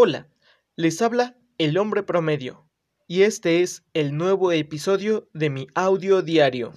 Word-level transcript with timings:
Hola, 0.00 0.28
les 0.76 1.02
habla 1.02 1.36
el 1.58 1.76
hombre 1.76 2.04
promedio 2.04 2.70
y 3.08 3.22
este 3.22 3.64
es 3.64 3.82
el 3.94 4.16
nuevo 4.16 4.52
episodio 4.52 5.28
de 5.34 5.50
mi 5.50 5.66
audio 5.74 6.22
diario. 6.22 6.72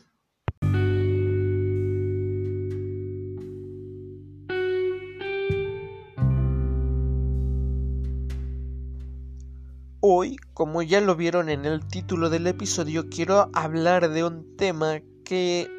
Hoy, 10.00 10.38
como 10.56 10.82
ya 10.82 11.00
lo 11.00 11.16
vieron 11.16 11.50
en 11.50 11.66
el 11.66 11.88
título 11.88 12.32
del 12.32 12.48
episodio, 12.48 13.08
quiero 13.08 13.52
hablar 13.54 14.10
de 14.10 14.24
un 14.24 14.58
tema 14.58 15.00
que 15.24 15.70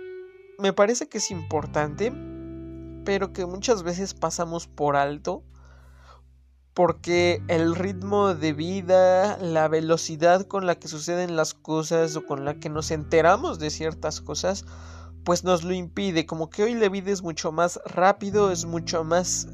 me 0.60 0.72
parece 0.72 1.08
que 1.08 1.18
es 1.18 1.32
importante, 1.32 2.12
pero 3.04 3.32
que 3.32 3.46
muchas 3.46 3.82
veces 3.82 4.14
pasamos 4.14 4.68
por 4.68 4.94
alto 4.94 5.42
porque 6.74 7.42
el 7.48 7.74
ritmo 7.74 8.34
de 8.34 8.52
vida, 8.52 9.36
la 9.38 9.68
velocidad 9.68 10.46
con 10.46 10.66
la 10.66 10.76
que 10.76 10.88
suceden 10.88 11.36
las 11.36 11.54
cosas 11.54 12.16
o 12.16 12.24
con 12.24 12.44
la 12.44 12.54
que 12.54 12.70
nos 12.70 12.90
enteramos 12.90 13.58
de 13.58 13.70
ciertas 13.70 14.20
cosas, 14.20 14.64
pues 15.24 15.44
nos 15.44 15.64
lo 15.64 15.72
impide, 15.74 16.26
como 16.26 16.50
que 16.50 16.64
hoy 16.64 16.74
la 16.74 16.88
vida 16.88 17.12
es 17.12 17.22
mucho 17.22 17.52
más 17.52 17.78
rápido, 17.84 18.50
es 18.50 18.64
mucho 18.64 19.04
más 19.04 19.48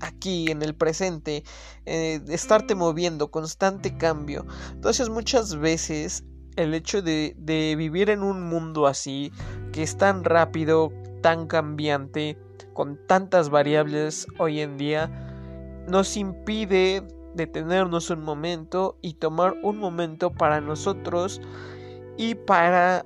aquí 0.00 0.50
en 0.50 0.62
el 0.62 0.74
presente, 0.74 1.44
eh, 1.86 2.20
estarte 2.28 2.74
moviendo, 2.74 3.30
constante 3.30 3.96
cambio. 3.96 4.46
Entonces 4.72 5.08
muchas 5.08 5.56
veces 5.56 6.24
el 6.56 6.74
hecho 6.74 7.02
de, 7.02 7.34
de 7.38 7.74
vivir 7.76 8.10
en 8.10 8.22
un 8.22 8.42
mundo 8.42 8.86
así, 8.86 9.32
que 9.72 9.82
es 9.82 9.96
tan 9.96 10.24
rápido, 10.24 10.92
tan 11.22 11.46
cambiante, 11.46 12.38
con 12.72 12.98
tantas 13.06 13.50
variables 13.50 14.26
hoy 14.38 14.60
en 14.60 14.76
día, 14.76 15.23
nos 15.88 16.16
impide 16.16 17.06
detenernos 17.34 18.10
un 18.10 18.22
momento 18.22 18.96
y 19.02 19.14
tomar 19.14 19.54
un 19.62 19.78
momento 19.78 20.30
para 20.30 20.60
nosotros 20.60 21.40
y 22.16 22.34
para 22.34 23.04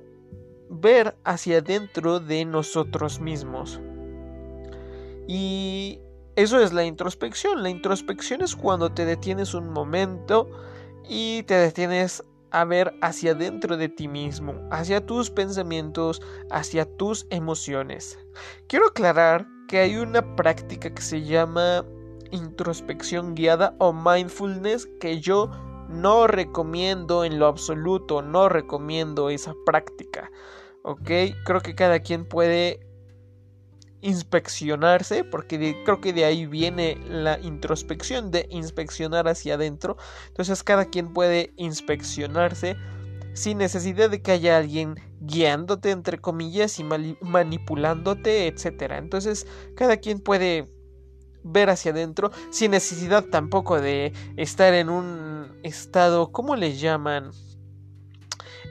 ver 0.69 1.17
hacia 1.23 1.57
adentro 1.57 2.19
de 2.19 2.45
nosotros 2.45 3.19
mismos. 3.19 3.81
Y 5.27 5.99
eso 6.35 6.59
es 6.59 6.73
la 6.73 6.85
introspección. 6.85 7.63
La 7.63 7.69
introspección 7.69 8.41
es 8.41 8.55
cuando 8.55 8.91
te 8.91 9.05
detienes 9.05 9.53
un 9.53 9.69
momento 9.69 10.49
y 11.07 11.43
te 11.43 11.55
detienes 11.55 12.23
a 12.51 12.65
ver 12.65 12.95
hacia 13.01 13.31
adentro 13.31 13.77
de 13.77 13.89
ti 13.89 14.07
mismo, 14.07 14.55
hacia 14.71 15.05
tus 15.05 15.29
pensamientos, 15.29 16.21
hacia 16.49 16.85
tus 16.97 17.27
emociones. 17.29 18.17
Quiero 18.67 18.87
aclarar 18.87 19.47
que 19.67 19.79
hay 19.79 19.97
una 19.97 20.35
práctica 20.35 20.93
que 20.93 21.01
se 21.01 21.23
llama 21.23 21.85
introspección 22.31 23.35
guiada 23.35 23.75
o 23.79 23.93
mindfulness 23.93 24.87
que 24.99 25.19
yo 25.19 25.49
no 25.89 26.27
recomiendo 26.27 27.25
en 27.25 27.39
lo 27.39 27.47
absoluto, 27.47 28.21
no 28.21 28.47
recomiendo 28.49 29.29
esa 29.29 29.53
práctica. 29.65 30.31
¿Ok? 30.83 31.09
Creo 31.45 31.61
que 31.61 31.75
cada 31.75 31.99
quien 31.99 32.25
puede 32.25 32.79
inspeccionarse, 34.01 35.23
porque 35.23 35.81
creo 35.83 35.99
que 35.99 36.13
de 36.13 36.25
ahí 36.25 36.45
viene 36.45 36.97
la 37.07 37.39
introspección, 37.39 38.31
de 38.31 38.47
inspeccionar 38.49 39.27
hacia 39.27 39.55
adentro. 39.55 39.97
Entonces 40.27 40.63
cada 40.63 40.85
quien 40.85 41.13
puede 41.13 41.53
inspeccionarse 41.57 42.77
sin 43.33 43.57
necesidad 43.57 44.09
de 44.09 44.21
que 44.21 44.31
haya 44.31 44.57
alguien 44.57 44.95
guiándote, 45.21 45.91
entre 45.91 46.19
comillas, 46.19 46.79
y 46.79 46.83
manipulándote, 46.83 48.47
etc. 48.47 48.93
Entonces 48.97 49.47
cada 49.75 49.97
quien 49.97 50.19
puede 50.19 50.69
ver 51.43 51.69
hacia 51.69 51.91
adentro 51.91 52.31
sin 52.49 52.71
necesidad 52.71 53.25
tampoco 53.25 53.79
de 53.79 54.13
estar 54.37 54.73
en 54.73 54.89
un 54.89 55.59
estado, 55.63 56.31
¿cómo 56.31 56.55
le 56.55 56.77
llaman? 56.77 57.31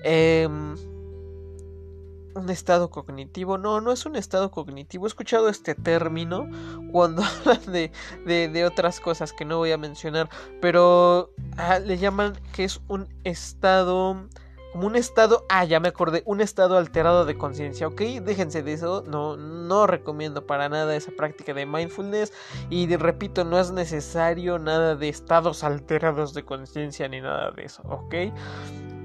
Em, 0.05 0.77
un 2.39 2.51
estado 2.51 2.91
cognitivo. 2.91 3.59
No, 3.59 3.81
no 3.81 3.93
es 3.93 4.07
un 4.07 4.17
estado 4.17 4.51
cognitivo. 4.51 5.07
He 5.07 5.09
escuchado 5.09 5.49
este 5.49 5.75
término 5.75 6.49
cuando 6.93 7.23
hablan 7.47 7.61
de, 7.67 7.91
de, 8.49 8.65
otras 8.65 9.01
cosas 9.01 9.33
que 9.33 9.45
no 9.45 9.59
voy 9.59 9.73
a 9.73 9.79
mencionar. 9.79 10.29
Pero 10.61 11.33
ah, 11.57 11.79
le 11.79 11.99
llaman 11.99 12.39
que 12.53 12.65
es 12.65 12.81
un 12.89 13.09
estado 13.25 14.29
como 14.73 14.87
un 14.87 14.97
estado, 14.97 15.45
ah, 15.49 15.65
ya 15.65 15.81
me 15.81 15.89
acordé, 15.89 16.23
un 16.27 16.41
estado 16.41 16.77
alterado 16.77 17.25
de 17.25 17.37
conciencia, 17.37 17.87
¿ok? 17.89 18.01
Déjense 18.23 18.63
de 18.63 18.75
eso, 18.75 19.03
no, 19.07 19.37
no 19.37 19.87
recomiendo 19.87 20.47
para 20.47 20.69
nada 20.69 20.95
esa 20.95 21.11
práctica 21.13 21.55
de 21.55 21.67
mindfulness 21.67 22.33
y 22.69 22.95
repito, 22.97 23.45
no 23.45 23.59
es 23.59 23.71
necesario 23.71 24.59
nada 24.59 24.95
de 24.95 25.09
estados 25.09 25.65
alterados 25.65 26.35
de 26.35 26.45
conciencia 26.45 27.09
ni 27.09 27.21
nada 27.21 27.51
de 27.53 27.65
eso, 27.65 27.83
¿ok? 27.85 28.15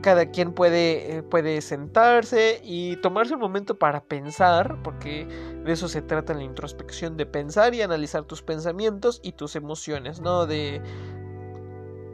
Cada 0.02 0.26
quien 0.32 0.52
puede, 0.52 1.18
eh, 1.18 1.24
puede 1.24 1.62
sentarse 1.62 2.60
y 2.62 2.98
tomarse 2.98 3.36
un 3.36 3.40
momento 3.40 3.80
para 3.80 4.04
pensar, 4.04 4.82
porque 4.84 5.26
de 5.26 5.72
eso 5.72 5.88
se 5.88 6.02
trata 6.02 6.34
la 6.34 6.44
introspección, 6.44 7.16
de 7.16 7.26
pensar 7.26 7.74
y 7.74 7.82
analizar 7.82 8.26
tus 8.26 8.42
pensamientos 8.42 9.22
y 9.24 9.32
tus 9.32 9.56
emociones, 9.56 10.20
no 10.20 10.46
de 10.46 10.82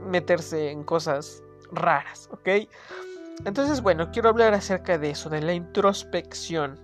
meterse 0.05 0.69
en 0.69 0.83
cosas 0.83 1.43
raras, 1.71 2.29
¿ok? 2.31 2.69
Entonces, 3.45 3.81
bueno, 3.81 4.11
quiero 4.11 4.29
hablar 4.29 4.53
acerca 4.53 4.97
de 4.97 5.11
eso, 5.11 5.29
de 5.29 5.41
la 5.41 5.53
introspección. 5.53 6.79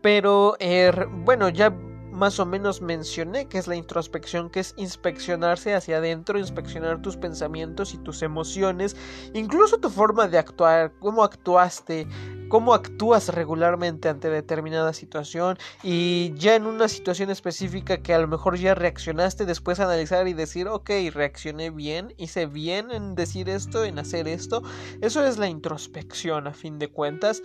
Pero, 0.00 0.56
er, 0.58 1.06
bueno, 1.06 1.48
ya 1.48 1.70
más 2.12 2.38
o 2.38 2.46
menos 2.46 2.82
mencioné 2.82 3.48
que 3.48 3.58
es 3.58 3.66
la 3.66 3.74
introspección, 3.74 4.50
que 4.50 4.60
es 4.60 4.74
inspeccionarse 4.76 5.74
hacia 5.74 5.96
adentro, 5.96 6.38
inspeccionar 6.38 7.00
tus 7.00 7.16
pensamientos 7.16 7.94
y 7.94 7.98
tus 7.98 8.22
emociones, 8.22 8.96
incluso 9.32 9.78
tu 9.78 9.88
forma 9.88 10.28
de 10.28 10.38
actuar, 10.38 10.92
cómo 11.00 11.24
actuaste, 11.24 12.06
cómo 12.52 12.74
actúas 12.74 13.30
regularmente 13.30 14.10
ante 14.10 14.28
determinada 14.28 14.92
situación 14.92 15.56
y 15.82 16.34
ya 16.36 16.54
en 16.54 16.66
una 16.66 16.86
situación 16.86 17.30
específica 17.30 18.02
que 18.02 18.12
a 18.12 18.18
lo 18.18 18.28
mejor 18.28 18.58
ya 18.58 18.74
reaccionaste, 18.74 19.46
después 19.46 19.80
analizar 19.80 20.28
y 20.28 20.34
decir, 20.34 20.68
ok, 20.68 20.90
reaccioné 21.14 21.70
bien, 21.70 22.12
hice 22.18 22.44
bien 22.44 22.90
en 22.90 23.14
decir 23.14 23.48
esto, 23.48 23.86
en 23.86 23.98
hacer 23.98 24.28
esto. 24.28 24.62
Eso 25.00 25.24
es 25.24 25.38
la 25.38 25.48
introspección 25.48 26.46
a 26.46 26.52
fin 26.52 26.78
de 26.78 26.88
cuentas. 26.88 27.42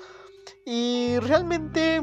Y 0.65 1.17
realmente 1.19 2.01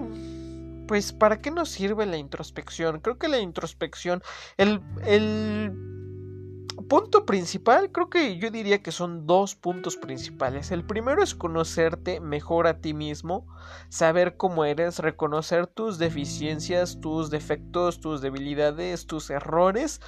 pues 0.89 1.13
¿para 1.13 1.43
qué 1.43 1.51
nos 1.51 1.69
sirve 1.69 2.07
la 2.07 2.17
introspección? 2.17 3.01
Creo 3.01 3.19
que 3.19 3.29
la 3.29 3.39
introspección, 3.39 4.23
el, 4.57 4.81
el 5.05 6.04
punto 6.89 7.27
principal, 7.27 7.91
creo 7.93 8.11
que 8.11 8.39
yo 8.39 8.51
diría 8.51 8.83
que 8.83 8.93
son 8.93 9.27
dos 9.27 9.55
puntos 9.55 9.97
principales. 9.97 10.71
El 10.71 10.85
primero 10.85 11.23
es 11.23 11.35
conocerte 11.35 12.21
mejor 12.21 12.67
a 12.67 12.81
ti 12.81 12.95
mismo, 12.95 13.47
saber 13.89 14.37
cómo 14.37 14.65
eres, 14.65 14.99
reconocer 14.99 15.67
tus 15.67 15.99
deficiencias, 15.99 17.01
tus 17.01 17.31
defectos, 17.31 18.01
tus 18.01 18.21
debilidades, 18.21 19.07
tus 19.07 19.31
errores 19.31 20.01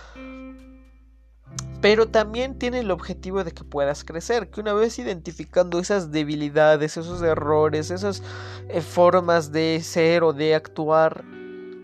pero 1.81 2.09
también 2.09 2.59
tiene 2.59 2.81
el 2.81 2.91
objetivo 2.91 3.45
de 3.45 3.53
que 3.53 3.63
puedas 3.63 4.03
crecer, 4.03 4.51
que 4.51 4.61
una 4.61 4.73
vez 4.73 4.99
identificando 4.99 5.79
esas 5.79 6.11
debilidades, 6.11 6.97
esos 6.97 7.23
errores, 7.23 7.91
esas 7.91 8.23
eh, 8.69 8.81
formas 8.81 9.53
de 9.53 9.81
ser 9.83 10.25
o 10.25 10.33
de 10.33 10.55
actuar 10.55 11.25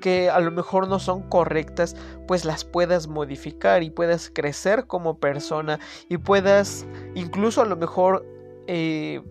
que 0.02 0.28
a 0.28 0.40
lo 0.40 0.50
mejor 0.50 0.88
no 0.88 0.98
son 0.98 1.22
correctas, 1.22 1.96
pues 2.26 2.44
las 2.44 2.64
puedas 2.64 3.08
modificar 3.08 3.82
y 3.82 3.90
puedas 3.90 4.30
crecer 4.34 4.86
como 4.86 5.18
persona 5.18 5.78
y 6.10 6.18
puedas 6.18 6.86
incluso 7.14 7.62
a 7.62 7.66
lo 7.66 7.76
mejor, 7.76 8.26
eh, 8.66 9.22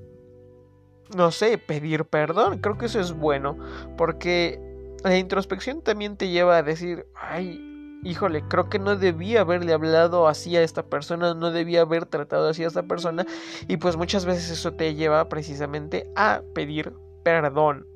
no 1.15 1.29
sé, 1.31 1.59
pedir 1.59 2.05
perdón. 2.05 2.59
Creo 2.59 2.77
que 2.77 2.87
eso 2.87 2.99
es 2.99 3.11
bueno, 3.11 3.57
porque 3.97 4.59
la 5.03 5.17
introspección 5.17 5.81
también 5.81 6.15
te 6.15 6.29
lleva 6.29 6.57
a 6.57 6.63
decir, 6.63 7.05
ay, 7.13 7.99
híjole, 8.03 8.43
creo 8.47 8.69
que 8.69 8.79
no 8.79 8.95
debía 8.95 9.41
haberle 9.41 9.73
hablado 9.73 10.27
así 10.27 10.55
a 10.55 10.63
esta 10.63 10.83
persona, 10.83 11.33
no 11.33 11.51
debía 11.51 11.81
haber 11.81 12.05
tratado 12.05 12.47
así 12.47 12.63
a 12.63 12.67
esta 12.67 12.83
persona 12.83 13.25
y 13.67 13.77
pues 13.77 13.97
muchas 13.97 14.25
veces 14.25 14.49
eso 14.49 14.73
te 14.73 14.95
lleva 14.95 15.27
precisamente 15.27 16.09
a 16.15 16.41
pedir 16.55 16.93
perdón. 17.23 17.90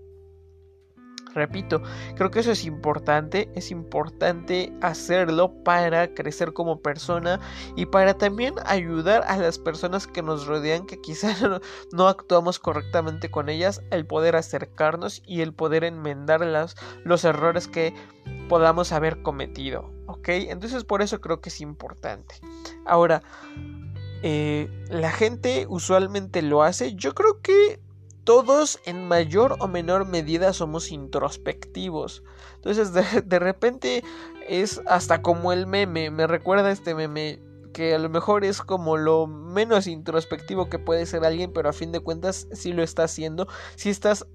Repito, 1.36 1.84
creo 2.16 2.32
que 2.32 2.40
eso 2.40 2.54
es 2.54 2.64
importante, 2.64 3.52
es 3.56 3.70
importante 3.70 4.72
hacerlo 4.82 5.54
para 5.66 6.14
crecer 6.14 6.54
como 6.54 6.80
persona 6.80 7.42
y 7.76 7.88
para 7.88 8.18
también 8.18 8.56
ayudar 8.66 9.22
a 9.28 9.36
las 9.36 9.60
personas 9.60 10.08
que 10.08 10.24
nos 10.24 10.48
rodean 10.48 10.86
que 10.86 11.02
quizás 11.02 11.44
no, 11.92 12.08
actuamos 12.08 12.58
correctamente 12.58 13.30
con 13.30 13.50
ellas, 13.50 13.82
el 13.92 14.06
poder 14.06 14.38
acercarnos 14.38 15.22
y 15.28 15.42
el 15.42 15.54
poder 15.54 15.84
enmendar 15.84 16.40
los 17.04 17.26
errores 17.26 17.68
que 17.68 17.94
podamos 18.48 18.94
haber 18.94 19.22
cometido. 19.22 19.92
¿Ok? 20.08 20.30
Entonces 20.30 20.86
por 20.86 21.02
eso 21.02 21.20
creo 21.20 21.42
que 21.42 21.50
es 21.50 21.60
importante. 21.60 22.36
Ahora, 22.86 23.22
eh, 24.24 24.70
la 24.90 25.12
gente 25.12 25.66
usualmente 25.68 26.42
lo 26.42 26.64
hace. 26.64 26.96
Yo 26.96 27.14
creo 27.14 27.42
que 27.42 27.80
todos 28.25 28.80
en 28.86 29.07
mayor 29.07 29.56
o 29.60 29.68
menor 29.68 30.06
medida 30.06 30.51
somos 30.51 30.92
introspectivos. 30.92 32.24
Entonces 32.56 32.92
de, 32.94 33.39
repente 33.39 34.04
es 34.50 34.81
hasta 34.88 35.22
como 35.22 35.54
el 35.54 35.68
meme, 35.68 36.10
me 36.12 36.27
recuerda 36.27 36.72
este 36.72 36.94
meme 36.94 37.39
que 37.72 37.94
a 37.94 38.00
lo 38.00 38.10
mejor 38.10 38.44
es 38.44 38.62
como 38.62 38.98
lo 38.98 39.27
menos 39.27 39.86
introspectivo 39.88 40.69
que 40.69 40.80
puede 40.80 41.06
ser 41.06 41.24
alguien, 41.24 41.54
pero 41.54 41.69
a 41.69 41.74
fin 41.74 41.92
de 41.92 42.00
cuentas 42.00 42.48
sí 42.51 42.74
lo 42.74 42.83
está 42.83 43.04
haciendo, 43.04 43.48
si 43.75 43.89
estás 43.89 44.25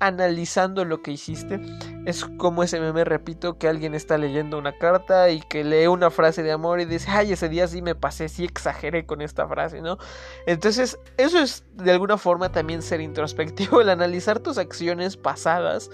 analizando 0.00 0.84
lo 0.84 1.02
que 1.02 1.12
hiciste. 1.12 1.60
Es 2.04 2.24
como 2.24 2.62
ese 2.62 2.80
meme, 2.80 3.04
repito, 3.04 3.58
que 3.58 3.68
alguien 3.68 3.94
está 3.94 4.18
leyendo 4.18 4.58
una 4.58 4.76
carta 4.78 5.30
y 5.30 5.40
que 5.40 5.64
lee 5.64 5.86
una 5.86 6.10
frase 6.10 6.42
de 6.42 6.52
amor 6.52 6.80
y 6.80 6.84
dice, 6.84 7.10
ay, 7.10 7.32
ese 7.32 7.48
día 7.48 7.66
sí 7.66 7.82
me 7.82 7.94
pasé, 7.94 8.28
sí 8.28 8.44
exageré 8.44 9.06
con 9.06 9.20
esta 9.20 9.46
frase, 9.48 9.80
¿no? 9.80 9.98
Entonces, 10.46 10.98
eso 11.16 11.38
es 11.38 11.64
de 11.74 11.92
alguna 11.92 12.18
forma 12.18 12.50
también 12.50 12.82
ser 12.82 13.00
introspectivo, 13.00 13.80
el 13.80 13.90
analizar 13.90 14.38
tus 14.40 14.58
acciones 14.58 15.16
pasadas. 15.16 15.90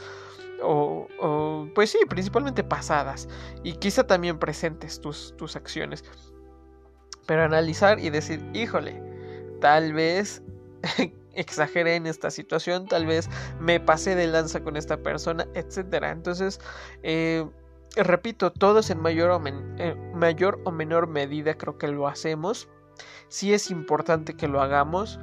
O, 0.63 1.09
o 1.21 1.69
pues 1.75 1.91
sí, 1.91 1.99
principalmente 2.09 2.65
pasadas 2.65 3.29
y 3.65 3.73
quizá 3.73 4.07
también 4.07 4.39
presentes 4.39 5.01
tus, 5.01 5.35
tus 5.37 5.57
acciones. 5.57 6.05
Pero 7.27 7.43
analizar 7.43 7.99
y 7.99 8.09
decir, 8.09 8.43
híjole, 8.55 9.03
tal 9.61 9.93
vez 9.93 10.43
exageré 11.37 11.97
en 11.97 12.07
esta 12.07 12.31
situación, 12.31 12.87
tal 12.87 13.07
vez 13.07 13.29
me 13.61 13.81
pasé 13.81 14.15
de 14.15 14.27
lanza 14.27 14.63
con 14.63 14.77
esta 14.77 14.97
persona, 14.97 15.47
etc. 15.55 16.05
Entonces, 16.05 16.61
eh, 17.03 17.47
repito, 17.97 18.53
todos 18.53 18.91
en 18.91 19.01
mayor 19.01 19.31
o, 19.31 19.43
eh, 19.47 19.95
mayor 20.15 20.61
o 20.65 20.71
menor 20.71 21.09
medida 21.09 21.55
creo 21.55 21.79
que 21.79 21.89
lo 21.89 22.09
hacemos. 22.09 22.69
Sí 23.29 23.53
es 23.53 23.71
importante 23.71 24.35
que 24.37 24.49
lo 24.49 24.61
hagamos. 24.61 25.19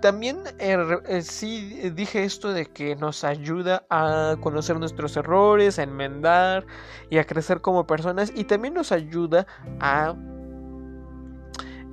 También 0.00 0.42
eh, 0.58 1.22
sí 1.22 1.90
dije 1.90 2.24
esto 2.24 2.52
de 2.52 2.66
que 2.66 2.96
nos 2.96 3.22
ayuda 3.22 3.86
a 3.88 4.36
conocer 4.40 4.78
nuestros 4.78 5.16
errores, 5.16 5.78
a 5.78 5.84
enmendar 5.84 6.66
y 7.08 7.18
a 7.18 7.24
crecer 7.24 7.60
como 7.60 7.86
personas 7.86 8.32
y 8.34 8.44
también 8.44 8.74
nos 8.74 8.90
ayuda 8.90 9.46
a 9.78 10.14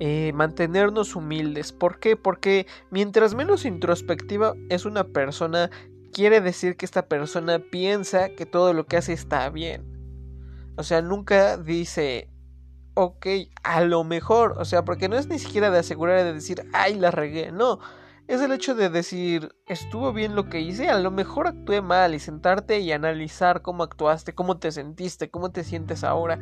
eh, 0.02 0.32
mantenernos 0.34 1.14
humildes. 1.14 1.72
¿Por 1.72 2.00
qué? 2.00 2.16
Porque 2.16 2.66
mientras 2.90 3.34
menos 3.34 3.66
introspectiva 3.66 4.54
es 4.70 4.86
una 4.86 5.04
persona, 5.04 5.70
quiere 6.10 6.40
decir 6.40 6.78
que 6.78 6.86
esta 6.86 7.06
persona 7.06 7.58
piensa 7.58 8.30
que 8.30 8.46
todo 8.46 8.72
lo 8.72 8.86
que 8.86 8.96
hace 8.96 9.12
está 9.12 9.50
bien. 9.50 9.84
O 10.76 10.84
sea, 10.84 11.02
nunca 11.02 11.58
dice, 11.58 12.30
ok, 12.94 13.26
a 13.62 13.82
lo 13.82 14.02
mejor, 14.02 14.54
o 14.56 14.64
sea, 14.64 14.86
porque 14.86 15.10
no 15.10 15.16
es 15.16 15.28
ni 15.28 15.38
siquiera 15.38 15.70
de 15.70 15.80
asegurar 15.80 16.24
de 16.24 16.32
decir, 16.32 16.64
ay, 16.72 16.94
la 16.94 17.10
regué, 17.10 17.52
no, 17.52 17.78
es 18.30 18.40
el 18.40 18.52
hecho 18.52 18.76
de 18.76 18.88
decir, 18.90 19.56
estuvo 19.66 20.12
bien 20.12 20.36
lo 20.36 20.48
que 20.48 20.60
hice, 20.60 20.88
a 20.88 21.00
lo 21.00 21.10
mejor 21.10 21.48
actué 21.48 21.82
mal 21.82 22.14
y 22.14 22.20
sentarte 22.20 22.78
y 22.78 22.92
analizar 22.92 23.60
cómo 23.60 23.82
actuaste, 23.82 24.36
cómo 24.36 24.58
te 24.58 24.70
sentiste, 24.70 25.30
cómo 25.30 25.50
te 25.50 25.64
sientes 25.64 26.04
ahora. 26.04 26.38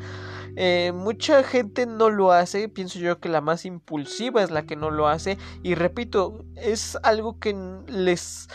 Eh, 0.55 0.93
mucha 0.95 1.43
gente 1.43 1.87
no 1.87 2.11
lo 2.11 2.31
hace, 2.31 2.69
pienso 2.69 2.99
yo 2.99 3.21
que 3.21 3.31
la 3.31 3.41
más 3.41 3.65
impulsiva 3.65 4.43
es 4.43 4.51
la 4.51 4.65
que 4.65 4.77
no 4.77 4.91
lo 4.91 5.09
hace 5.09 5.39
y 5.63 5.77
repito, 5.77 6.45
es 6.57 6.99
algo 7.03 7.39
que 7.39 7.57
les 7.87 8.49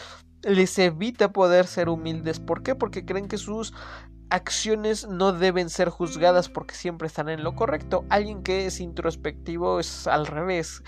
les 0.44 0.77
evita 0.77 1.31
poder 1.31 1.68
ser 1.68 1.89
humildes. 1.89 2.39
¿Por 2.39 2.63
qué? 2.63 2.75
Porque 2.75 3.06
creen 3.06 3.29
que 3.29 3.38
sus 3.38 3.74
acciones 4.33 5.07
no 5.07 5.31
deben 5.31 5.69
ser 5.69 5.89
juzgadas 5.89 6.50
porque 6.50 6.74
siempre 6.74 7.06
están 7.06 7.30
en 7.30 7.44
lo 7.44 7.53
correcto. 7.53 8.03
Alguien 8.09 8.41
que 8.41 8.65
es 8.65 8.80
introspectivo 8.80 9.80
es 9.80 10.07
al 10.07 10.25
revés. 10.25 10.81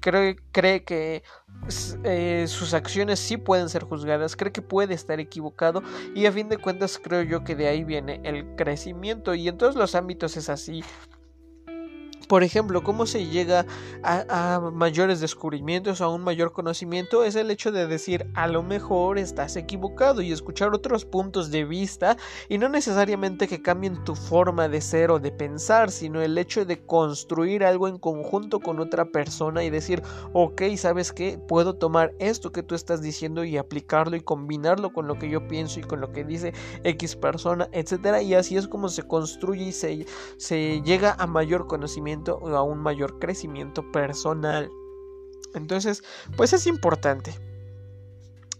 Cree, 0.00 0.36
cree 0.50 0.82
que 0.82 1.22
eh, 2.04 2.46
sus 2.48 2.72
acciones 2.72 3.18
sí 3.18 3.36
pueden 3.36 3.68
ser 3.68 3.84
juzgadas, 3.84 4.34
cree 4.34 4.50
que 4.50 4.62
puede 4.62 4.94
estar 4.94 5.20
equivocado 5.20 5.82
y 6.14 6.24
a 6.24 6.32
fin 6.32 6.48
de 6.48 6.56
cuentas 6.56 6.98
creo 6.98 7.20
yo 7.20 7.44
que 7.44 7.54
de 7.54 7.68
ahí 7.68 7.84
viene 7.84 8.22
el 8.24 8.56
crecimiento 8.56 9.34
y 9.34 9.46
en 9.46 9.58
todos 9.58 9.76
los 9.76 9.94
ámbitos 9.94 10.38
es 10.38 10.48
así. 10.48 10.82
Por 12.28 12.42
ejemplo, 12.42 12.82
cómo 12.82 13.06
se 13.06 13.26
llega 13.26 13.66
a, 14.02 14.60
mayores 14.72 15.20
descubrimientos, 15.20 16.00
a 16.00 16.08
un 16.08 16.22
mayor 16.24 16.52
conocimiento, 16.52 17.22
es 17.22 17.36
el 17.36 17.50
hecho 17.50 17.70
de 17.70 17.86
decir 17.86 18.26
a 18.34 18.48
lo 18.48 18.62
mejor 18.62 19.18
estás 19.18 19.56
equivocado 19.56 20.22
y 20.22 20.32
escuchar 20.32 20.74
otros 20.74 21.04
puntos 21.04 21.50
de 21.50 21.64
vista 21.64 22.16
y 22.48 22.58
no 22.58 22.68
necesariamente 22.68 23.46
que 23.46 23.62
cambien 23.62 24.02
tu 24.04 24.16
forma 24.16 24.68
de 24.68 24.80
ser 24.80 25.12
o 25.12 25.20
de 25.20 25.30
pensar, 25.30 25.92
sino 25.92 26.20
el 26.20 26.36
hecho 26.36 26.64
de 26.64 26.84
construir 26.84 27.64
algo 27.64 27.86
en 27.86 27.98
conjunto 27.98 28.58
con 28.58 28.80
otra 28.80 29.04
persona 29.06 29.62
y 29.62 29.70
decir, 29.70 30.02
ok, 30.32 30.62
¿sabes 30.76 31.12
qué? 31.12 31.38
Puedo 31.38 31.74
tomar 31.76 32.12
esto 32.18 32.50
que 32.50 32.64
tú 32.64 32.74
estás 32.74 33.02
diciendo 33.02 33.44
y 33.44 33.56
aplicarlo 33.56 34.16
y 34.16 34.20
combinarlo 34.20 34.92
con 34.92 35.06
lo 35.06 35.16
que 35.18 35.30
yo 35.30 35.46
pienso 35.46 35.78
y 35.78 35.84
con 35.84 36.00
lo 36.00 36.10
que 36.10 36.24
dice 36.24 36.52
X 36.82 37.14
persona, 37.14 37.68
etcétera, 37.70 38.20
y 38.22 38.34
así 38.34 38.56
es 38.56 38.66
como 38.66 38.88
se 38.88 39.04
construye 39.04 39.66
y 39.66 39.72
se, 39.72 40.06
se 40.38 40.82
llega 40.82 41.14
a 41.18 41.26
mayor 41.26 41.66
conocimiento 41.68 42.15
o 42.24 42.48
a 42.56 42.62
un 42.62 42.78
mayor 42.78 43.18
crecimiento 43.18 43.90
personal. 43.92 44.70
Entonces, 45.54 46.02
pues 46.36 46.52
es 46.52 46.66
importante. 46.66 47.34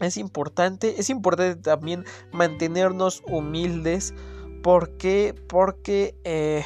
Es 0.01 0.17
importante, 0.17 1.01
es 1.01 1.09
importante 1.11 1.61
también 1.61 2.05
mantenernos 2.33 3.23
humildes. 3.27 4.15
¿Por 4.63 4.97
qué? 4.97 5.35
Porque 5.49 6.15
eh, 6.25 6.65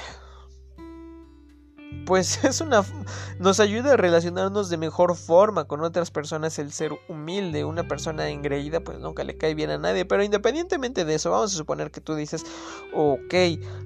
pues 2.07 2.45
es 2.45 2.61
una 2.61 2.85
nos 3.39 3.61
ayuda 3.61 3.95
a 3.95 3.97
relacionarnos 3.97 4.69
de 4.69 4.77
mejor 4.77 5.17
forma 5.17 5.65
con 5.65 5.83
otras 5.83 6.11
personas 6.11 6.59
el 6.59 6.73
ser 6.73 6.93
humilde 7.09 7.65
una 7.65 7.89
persona 7.89 8.29
engreída 8.29 8.81
pues 8.81 8.99
nunca 8.99 9.25
le 9.25 9.37
cae 9.37 9.55
bien 9.55 9.71
a 9.71 9.79
nadie 9.79 10.05
pero 10.05 10.23
independientemente 10.23 11.05
de 11.05 11.15
eso 11.15 11.31
vamos 11.31 11.55
a 11.55 11.57
suponer 11.57 11.91
que 11.91 12.01
tú 12.01 12.15
dices 12.15 12.45
ok 12.95 13.35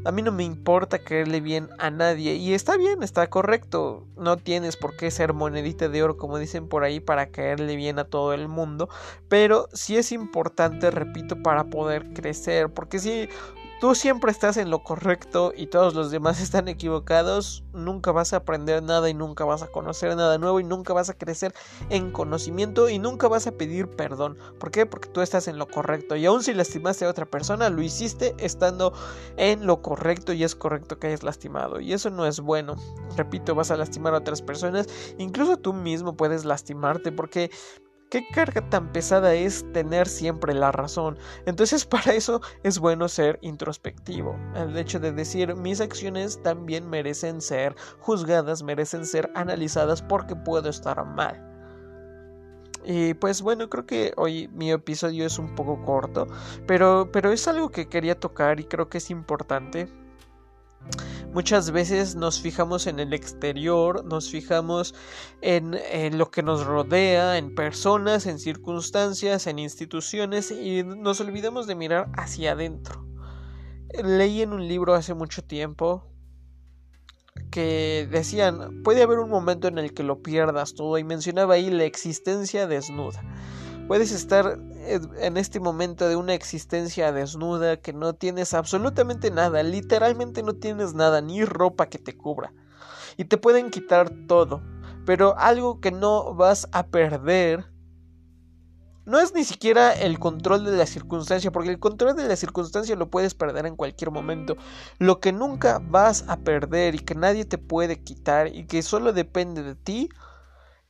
a 0.05 0.13
mí 0.13 0.23
no 0.23 0.33
me 0.33 0.45
importa 0.45 0.99
caerle 0.99 1.41
bien 1.41 1.69
a 1.79 1.91
nadie 1.91 2.35
y 2.35 2.55
está 2.55 2.77
bien 2.77 3.03
está 3.03 3.29
correcto 3.29 4.07
no 4.17 4.37
tienes 4.37 4.77
por 4.77 4.97
qué 4.97 5.11
ser 5.11 5.33
monedita 5.33 5.89
de 5.89 6.03
oro 6.03 6.17
como 6.17 6.39
dicen 6.39 6.69
por 6.69 6.85
ahí 6.85 7.01
para 7.01 7.27
caerle 7.27 7.77
bien 7.77 7.99
a 7.99 8.05
todo 8.05 8.33
el 8.33 8.49
mundo 8.49 8.89
pero 9.29 9.69
sí 9.73 9.97
es 9.97 10.13
importante 10.13 10.91
repito 10.91 11.43
para 11.43 11.65
poder 11.65 12.13
crecer 12.13 12.73
porque 12.73 12.99
si 12.99 13.29
tú 13.81 13.95
siempre 13.95 14.31
estás 14.31 14.57
en 14.57 14.71
lo 14.71 14.83
correcto 14.83 15.53
y 15.57 15.67
todos 15.67 15.95
los 15.95 16.11
demás 16.11 16.41
están 16.43 16.69
equivocados, 16.69 17.65
nunca 17.73 18.13
vas 18.13 18.33
a 18.33 18.39
aprender 18.39 18.83
nada 18.83 19.09
y 19.09 19.15
nunca 19.15 19.45
vas 19.45 19.63
a 19.63 19.69
conocer 19.69 20.17
nada 20.17 20.39
nuevo 20.39 20.61
y 20.61 20.65
nunca 20.65 20.93
vas 20.93 21.11
a 21.11 21.15
crecer 21.15 21.55
en 21.91 22.11
conocimiento 22.11 22.89
y 22.89 22.99
nunca 22.99 23.29
vas 23.29 23.47
a 23.47 23.53
pedir 23.53 23.89
perdón. 23.89 24.39
¿Por 24.59 24.71
qué? 24.71 24.87
Porque 24.87 25.09
tú 25.09 25.21
estás 25.21 25.49
en 25.49 25.59
lo 25.59 25.69
correcto 25.69 26.17
y 26.17 26.27
aun 26.27 26.43
si 26.43 26.55
lastimaste 26.55 27.05
a 27.05 27.11
otra 27.11 27.27
persona, 27.27 27.71
lo 27.71 27.83
hiciste 27.83 28.35
estando 28.39 28.93
en 29.37 29.67
lo 29.67 29.83
correcto 29.83 30.33
y 30.33 30.45
es 30.45 30.55
correcto 30.55 30.99
que 30.99 31.09
hayas 31.09 31.23
lastimado 31.23 31.81
y 31.81 31.93
eso 31.93 32.11
no 32.11 32.27
es 32.27 32.41
bueno. 32.41 32.77
Repito, 33.17 33.55
vas 33.55 33.71
a 33.71 33.77
lastimar 33.77 34.15
a 34.15 34.19
otras 34.19 34.43
personas, 34.43 34.89
incluso 35.19 35.57
tú 35.57 35.73
mismo 35.73 36.17
puedes 36.17 36.45
lastimarte 36.45 37.13
porque 37.13 37.51
¿Qué 38.15 38.25
carga 38.29 38.61
tan 38.71 38.93
pesada 38.93 39.35
es 39.35 39.67
tener 39.73 40.07
siempre 40.07 40.55
la 40.55 40.71
razón? 40.71 41.19
Entonces 41.47 41.85
para 41.85 42.15
eso 42.15 42.41
es 42.63 42.79
bueno 42.79 43.09
ser 43.09 43.41
introspectivo. 43.43 44.39
El 44.55 44.77
hecho 44.77 45.01
de 45.01 45.11
decir 45.11 45.57
mis 45.57 45.81
acciones 45.81 46.41
también 46.41 46.89
merecen 46.89 47.41
ser 47.41 47.75
juzgadas, 47.99 48.63
merecen 48.63 49.05
ser 49.05 49.33
analizadas 49.35 50.01
porque 50.01 50.37
puedo 50.37 50.69
estar 50.69 51.05
mal. 51.05 51.43
Y 52.85 53.15
pues 53.15 53.43
bueno, 53.43 53.69
creo 53.69 53.85
que 53.85 54.13
hoy 54.17 54.47
mi 54.53 54.71
episodio 54.71 55.27
es 55.27 55.37
un 55.41 55.53
poco 55.57 55.83
corto, 55.83 56.29
pero, 56.69 57.11
pero 57.11 57.33
es 57.33 57.49
algo 57.49 57.71
que 57.71 57.89
quería 57.89 58.21
tocar 58.21 58.61
y 58.61 58.65
creo 58.65 58.89
que 58.89 58.99
es 58.99 59.11
importante 59.11 59.89
Muchas 61.35 61.73
veces 61.73 62.15
nos 62.15 62.41
fijamos 62.41 62.87
en 62.87 63.01
el 63.01 63.13
exterior, 63.13 64.05
nos 64.05 64.31
fijamos 64.31 64.95
en, 65.43 65.77
lo 66.17 66.31
que 66.31 66.45
nos 66.45 66.65
rodea, 66.65 67.39
en 67.39 67.57
personas, 67.57 68.27
en 68.27 68.39
circunstancias, 68.39 69.49
en 69.49 69.59
instituciones 69.59 70.53
y 70.53 70.85
nos 70.85 71.21
olvidamos 71.21 71.67
de 71.67 71.75
mirar 71.75 72.09
hacia 72.17 72.53
adentro. 72.53 73.05
Leí 74.05 74.43
en 74.43 74.53
un 74.53 74.69
libro 74.69 74.95
hace 74.95 75.15
mucho 75.15 75.43
tiempo 75.43 76.05
que 77.51 78.07
decían, 78.09 78.85
puede 78.85 79.03
haber 79.03 79.19
un 79.19 79.29
momento 79.29 79.67
en 79.67 79.79
el 79.79 79.93
que 79.93 80.05
lo 80.05 80.23
pierdas 80.23 80.75
todo 80.75 80.99
y 80.99 81.03
mencionaba 81.03 81.55
ahí 81.55 81.69
la 81.69 81.83
existencia 81.83 82.69
desnuda. 82.69 83.21
Puedes 83.87 84.13
estar 84.13 84.59
en 84.87 85.37
este 85.37 85.61
momento 85.61 86.09
de 86.09 86.17
una 86.17 86.35
existencia 86.35 87.13
desnuda 87.13 87.77
que 87.77 87.93
no 87.93 88.15
tienes 88.15 88.55
absolutamente 88.55 89.31
nada, 89.31 89.63
literalmente 89.63 90.43
no 90.43 90.55
tienes 90.55 90.95
nada, 90.95 91.21
ni 91.21 91.45
ropa 91.45 91.87
que 91.87 91.99
te 91.99 92.17
cubra. 92.17 92.53
Y 93.17 93.25
te 93.25 93.37
pueden 93.37 93.71
quitar 93.71 94.11
todo, 94.27 94.63
pero 95.05 95.37
algo 95.39 95.81
que 95.81 95.91
no 95.91 96.35
vas 96.35 96.69
a 96.73 96.87
perder 96.87 97.67
no 99.07 99.21
es 99.21 99.35
ni 99.35 99.45
siquiera 99.45 99.93
el 99.93 100.19
control 100.19 100.65
de 100.65 100.77
la 100.77 100.87
circunstancia, 100.87 101.53
porque 101.53 101.69
el 101.69 101.79
control 101.79 102.17
de 102.17 102.27
la 102.27 102.37
circunstancia 102.37 102.97
lo 102.97 103.11
puedes 103.11 103.35
perder 103.35 103.67
en 103.67 103.77
cualquier 103.77 104.11
momento. 104.11 104.57
Lo 104.99 105.21
que 105.21 105.31
nunca 105.31 105.79
vas 105.79 106.25
a 106.27 106.39
perder 106.39 106.95
y 106.95 107.01
que 107.01 107.15
nadie 107.15 107.45
te 107.45 107.59
puede 107.59 108.03
quitar 108.03 108.49
y 108.49 108.65
que 108.67 108.83
solo 108.83 109.13
depende 109.13 109.63
de 109.63 109.75
ti 109.75 110.09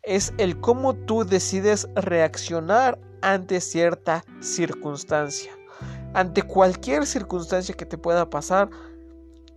es 0.06 0.32
el 0.38 0.60
cómo 0.60 0.94
tú 0.94 1.24
decides 1.24 1.88
reaccionar 1.94 2.98
ante 3.22 3.60
cierta 3.60 4.24
circunstancia. 4.40 5.52
Ante 6.12 6.42
cualquier 6.42 7.06
circunstancia 7.06 7.74
que 7.74 7.86
te 7.86 7.98
pueda 7.98 8.30
pasar, 8.30 8.70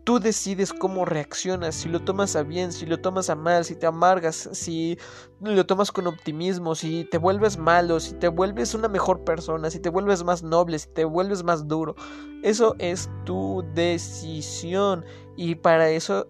Tú 0.07 0.21
decides 0.21 0.71
cómo 0.71 1.03
reaccionas, 1.03 1.75
si 1.75 1.89
lo 1.89 1.99
tomas 1.99 2.37
a 2.37 2.43
bien, 2.43 2.71
si 2.71 2.85
lo 2.85 2.97
tomas 3.01 3.29
a 3.29 3.35
mal, 3.35 3.65
si 3.65 3.75
te 3.75 3.87
amargas, 3.87 4.47
si 4.53 4.97
lo 5.41 5.65
tomas 5.65 5.91
con 5.91 6.07
optimismo, 6.07 6.75
si 6.75 7.03
te 7.11 7.17
vuelves 7.17 7.57
malo, 7.57 7.99
si 7.99 8.13
te 8.13 8.29
vuelves 8.29 8.73
una 8.73 8.87
mejor 8.87 9.25
persona, 9.25 9.69
si 9.69 9.81
te 9.81 9.89
vuelves 9.89 10.23
más 10.23 10.43
noble, 10.43 10.79
si 10.79 10.87
te 10.93 11.03
vuelves 11.03 11.43
más 11.43 11.67
duro. 11.67 11.93
Eso 12.41 12.73
es 12.79 13.09
tu 13.25 13.65
decisión 13.75 15.03
y 15.35 15.55
para 15.55 15.89
eso 15.89 16.25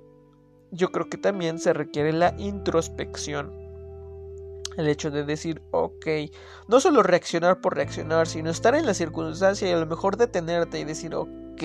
yo 0.71 0.91
creo 0.91 1.07
que 1.07 1.19
también 1.19 1.59
se 1.59 1.71
requiere 1.71 2.13
la 2.13 2.33
introspección. 2.39 3.66
El 4.77 4.87
hecho 4.87 5.11
de 5.11 5.25
decir, 5.25 5.61
ok, 5.71 6.05
no 6.67 6.79
solo 6.79 7.03
reaccionar 7.03 7.59
por 7.59 7.75
reaccionar, 7.75 8.27
sino 8.27 8.49
estar 8.49 8.75
en 8.75 8.85
la 8.85 8.93
circunstancia 8.93 9.67
y 9.67 9.71
a 9.71 9.77
lo 9.77 9.85
mejor 9.85 10.15
detenerte 10.17 10.79
y 10.79 10.85
decir, 10.85 11.13
ok, 11.15 11.63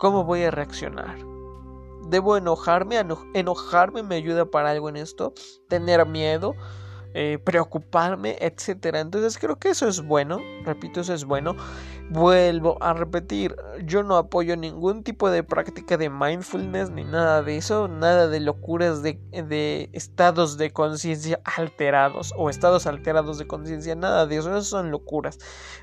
¿Cómo 0.00 0.24
voy 0.24 0.44
a 0.44 0.50
reaccionar? 0.50 1.18
¿Debo 2.08 2.38
enojarme? 2.38 2.96
¿Enojarme 3.34 4.02
me 4.02 4.14
ayuda 4.14 4.46
para 4.46 4.70
algo 4.70 4.88
en 4.88 4.96
esto? 4.96 5.34
¿Tener 5.68 6.06
miedo? 6.06 6.54
Eh, 7.12 7.38
preocuparme, 7.42 8.36
etcétera. 8.40 9.00
Entonces 9.00 9.36
creo 9.36 9.58
que 9.58 9.70
eso 9.70 9.88
es 9.88 10.00
bueno, 10.00 10.38
repito, 10.64 11.00
eso 11.00 11.12
es 11.12 11.24
bueno. 11.24 11.56
Vuelvo 12.08 12.78
a 12.80 12.92
repetir, 12.92 13.56
yo 13.84 14.04
no 14.04 14.16
apoyo 14.16 14.56
ningún 14.56 15.02
tipo 15.02 15.28
de 15.28 15.42
práctica 15.42 15.96
de 15.96 16.08
mindfulness 16.08 16.90
ni 16.90 17.02
nada 17.02 17.42
de 17.42 17.56
eso, 17.56 17.88
nada 17.88 18.28
de 18.28 18.38
locuras 18.38 19.02
de, 19.02 19.20
de 19.32 19.90
estados 19.92 20.56
de 20.56 20.72
conciencia 20.72 21.40
alterados 21.44 22.32
o 22.36 22.48
estados 22.48 22.86
alterados 22.86 23.38
de 23.38 23.46
conciencia, 23.46 23.96
nada 23.96 24.26
de 24.26 24.36
eso, 24.36 24.50
eso 24.50 24.62
son 24.62 24.92
locuras. 24.92 25.38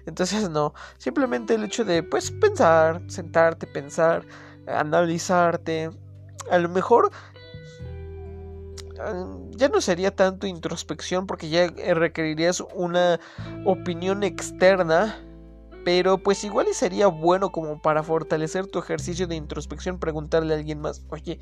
Entonces 0.06 0.50
no, 0.50 0.74
simplemente 0.98 1.56
el 1.56 1.64
hecho 1.66 1.84
de 1.84 2.04
pues 2.04 2.32
pensar, 2.32 3.02
sentarte, 3.08 3.68
pensar, 3.68 4.26
analizarte, 4.66 5.90
a 6.50 6.58
lo 6.58 6.70
mejor 6.70 7.12
ya 9.52 9.70
no 9.70 9.82
sería 9.82 10.16
tanto 10.16 10.48
introspección 10.48 11.28
porque 11.28 11.50
ya 11.50 11.68
requerirías 11.94 12.64
una 12.76 13.20
opinión 13.66 14.24
externa 14.24 15.20
pero 15.88 16.18
pues 16.18 16.44
igual 16.44 16.68
y 16.70 16.74
sería 16.74 17.08
bueno 17.08 17.54
como 17.54 17.82
para 17.82 18.04
fortalecer 18.04 18.68
tu 18.68 18.78
ejercicio 18.78 19.26
de 19.26 19.36
introspección 19.36 20.00
preguntarle 20.00 20.54
a 20.54 20.58
alguien 20.58 20.82
más, 20.82 21.06
oye, 21.08 21.40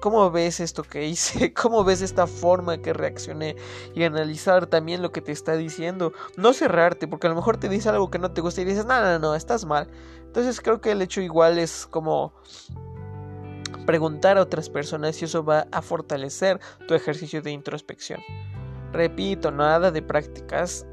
¿cómo 0.00 0.30
ves 0.30 0.60
esto 0.60 0.82
que 0.82 1.06
hice? 1.06 1.52
¿Cómo 1.54 1.84
ves 1.84 2.00
esta 2.00 2.26
forma 2.26 2.78
que 2.78 2.94
reaccioné? 2.94 3.56
Y 3.94 4.04
analizar 4.04 4.66
también 4.66 5.02
lo 5.02 5.12
que 5.12 5.20
te 5.20 5.30
está 5.30 5.56
diciendo. 5.56 6.14
No 6.38 6.54
cerrarte, 6.54 7.06
porque 7.06 7.26
a 7.26 7.30
lo 7.30 7.36
mejor 7.36 7.58
te 7.58 7.68
dice 7.68 7.90
algo 7.90 8.10
que 8.10 8.18
no 8.18 8.32
te 8.32 8.40
gusta 8.40 8.62
y 8.62 8.64
dices, 8.64 8.86
no, 8.86 8.98
no, 9.02 9.18
no, 9.18 9.34
estás 9.34 9.66
mal. 9.66 9.88
Entonces 10.24 10.62
creo 10.62 10.80
que 10.80 10.92
el 10.92 11.02
hecho 11.02 11.20
igual 11.20 11.58
es 11.58 11.86
como 11.86 12.32
preguntar 13.86 14.38
a 14.38 14.42
otras 14.42 14.68
personas 14.68 15.20
y 15.20 15.24
eso 15.24 15.44
va 15.44 15.66
a 15.72 15.82
fortalecer 15.82 16.60
tu 16.86 16.94
ejercicio 16.94 17.42
de 17.42 17.50
introspección. 17.50 18.20
Repito, 18.92 19.50
nada 19.50 19.90
de 19.90 20.02
prácticas 20.02 20.86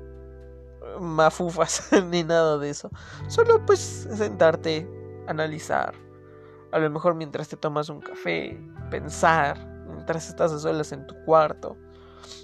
mafufas 1.00 1.90
ni 2.10 2.24
nada 2.24 2.58
de 2.58 2.70
eso. 2.70 2.90
Solo 3.28 3.66
pues 3.66 3.80
sentarte, 3.80 4.88
analizar. 5.28 5.94
A 6.72 6.80
lo 6.80 6.90
mejor 6.90 7.16
mientras 7.16 7.50
te 7.50 7.58
tomas 7.58 7.90
un 7.90 8.00
café, 8.00 8.60
pensar, 8.92 9.58
mientras 9.88 10.30
estás 10.30 10.52
a 10.52 10.60
solas 10.60 10.92
en 10.92 11.08
tu 11.08 11.16
cuarto. 11.26 11.78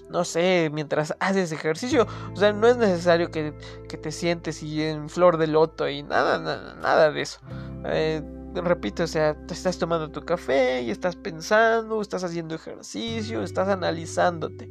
No 0.09 0.23
sé, 0.23 0.69
mientras 0.71 1.15
haces 1.19 1.51
ejercicio. 1.51 2.07
O 2.33 2.35
sea, 2.35 2.53
no 2.53 2.67
es 2.67 2.77
necesario 2.77 3.29
que, 3.31 3.53
te 3.87 4.11
sientes 4.11 4.61
y 4.61 4.83
en 4.83 5.09
flor 5.09 5.37
de 5.37 5.47
loto 5.47 5.87
y 5.87 6.03
nada, 6.03 6.37
nada, 6.39 6.75
nada 6.75 7.11
de 7.11 7.21
eso. 7.21 7.39
Eh, 7.85 8.21
repito, 8.62 9.03
o 9.03 9.07
sea, 9.07 9.35
te 9.47 9.53
estás 9.53 9.77
tomando 9.77 10.12
tu 10.12 10.21
café 10.21 10.81
y 10.81 10.91
estás 10.91 11.15
pensando, 11.15 12.01
estás 12.01 12.24
haciendo 12.24 12.55
ejercicio, 12.55 13.43
estás 13.43 13.67
analizándote. 13.67 14.69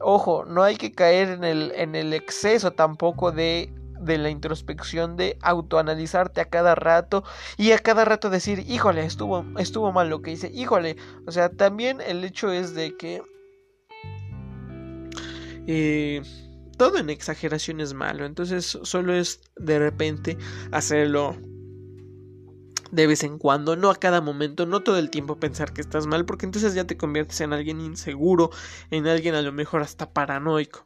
Ojo, 0.00 0.44
no 0.44 0.62
hay 0.62 0.76
que 0.76 0.92
caer 0.92 1.28
en 1.30 1.44
el, 1.44 1.72
en 1.76 1.94
el 1.94 2.12
exceso 2.12 2.72
tampoco 2.72 3.32
de, 3.32 3.72
de 4.00 4.18
la 4.18 4.30
introspección, 4.30 5.16
de 5.16 5.38
autoanalizarte 5.42 6.40
a 6.40 6.46
cada 6.46 6.74
rato 6.74 7.24
y 7.56 7.72
a 7.72 7.78
cada 7.78 8.04
rato 8.04 8.30
decir, 8.30 8.64
híjole, 8.68 9.04
estuvo, 9.04 9.44
estuvo 9.58 9.92
mal 9.92 10.08
lo 10.08 10.22
que 10.22 10.32
hice, 10.32 10.50
híjole. 10.52 10.96
O 11.26 11.32
sea, 11.32 11.50
también 11.50 12.00
el 12.00 12.24
hecho 12.24 12.50
es 12.50 12.74
de 12.74 12.96
que... 12.96 13.22
Eh, 15.68 16.22
todo 16.76 16.98
en 16.98 17.10
exageración 17.10 17.80
es 17.80 17.94
malo, 17.94 18.24
entonces 18.24 18.78
solo 18.82 19.14
es 19.14 19.40
de 19.54 19.78
repente 19.78 20.36
hacerlo 20.72 21.36
de 22.92 23.06
vez 23.06 23.24
en 23.24 23.38
cuando, 23.38 23.74
no 23.74 23.90
a 23.90 23.96
cada 23.96 24.20
momento, 24.20 24.66
no 24.66 24.82
todo 24.82 24.98
el 24.98 25.08
tiempo 25.08 25.40
pensar 25.40 25.72
que 25.72 25.80
estás 25.80 26.06
mal, 26.06 26.26
porque 26.26 26.44
entonces 26.44 26.74
ya 26.74 26.86
te 26.86 26.98
conviertes 26.98 27.40
en 27.40 27.54
alguien 27.54 27.80
inseguro, 27.80 28.50
en 28.90 29.06
alguien 29.08 29.34
a 29.34 29.40
lo 29.40 29.50
mejor 29.50 29.80
hasta 29.82 30.12
paranoico. 30.12 30.84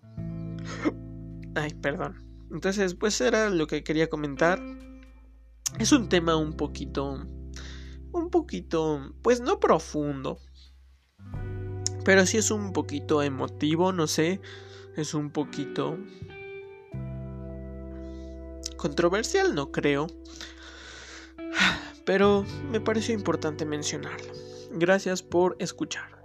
Ay, 1.56 1.74
perdón. 1.74 2.24
Entonces, 2.52 2.94
pues 2.94 3.20
era 3.20 3.50
lo 3.50 3.66
que 3.66 3.82
quería 3.82 4.08
comentar. 4.08 4.62
Es 5.80 5.90
un 5.90 6.08
tema 6.08 6.36
un 6.36 6.52
poquito, 6.52 7.26
un 8.12 8.30
poquito, 8.30 9.12
pues 9.22 9.40
no 9.40 9.58
profundo, 9.58 10.38
pero 12.04 12.24
sí 12.24 12.38
es 12.38 12.52
un 12.52 12.72
poquito 12.72 13.20
emotivo, 13.20 13.92
no 13.92 14.06
sé, 14.06 14.40
es 14.96 15.12
un 15.12 15.30
poquito 15.30 15.98
controversial, 18.76 19.56
no 19.56 19.72
creo 19.72 20.06
pero 22.06 22.46
me 22.70 22.80
pareció 22.80 23.14
importante 23.14 23.66
mencionarlo. 23.66 24.32
Gracias 24.72 25.22
por 25.22 25.56
escuchar. 25.58 26.15